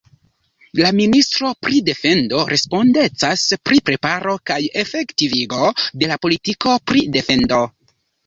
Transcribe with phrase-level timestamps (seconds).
[0.83, 5.71] La ministro pri defendo respondecas pri preparo kaj efektivigo
[6.03, 7.61] de la politiko pri defendo.